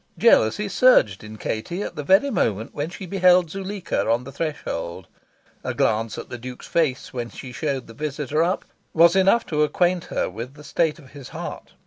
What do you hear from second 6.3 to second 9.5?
Duke's face when she showed the visitor up was enough